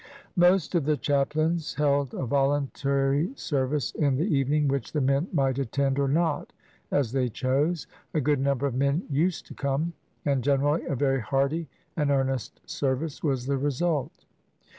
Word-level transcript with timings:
Most 0.35 0.73
of 0.73 0.85
the 0.85 0.97
chaplains 0.97 1.75
held 1.75 2.15
a 2.15 2.25
voluntary 2.25 3.31
service 3.35 3.91
in 3.91 4.15
the 4.17 4.23
evening, 4.25 4.67
which 4.67 4.93
the 4.93 4.99
men 4.99 5.27
might 5.31 5.59
attend 5.59 5.99
or 5.99 6.07
not 6.07 6.51
as 6.89 7.11
they 7.11 7.29
chose. 7.29 7.85
A 8.15 8.19
good 8.19 8.39
number 8.39 8.65
of 8.65 8.73
men 8.73 9.03
used 9.11 9.45
to 9.45 9.53
come; 9.53 9.93
and 10.25 10.43
gener 10.43 10.61
ally 10.61 10.79
a 10.87 10.95
very 10.95 11.21
hearty 11.21 11.69
and 11.95 12.09
earnest 12.09 12.61
service 12.67 13.21
was 13.21 13.45
the 13.45 13.59
result. 13.59 14.25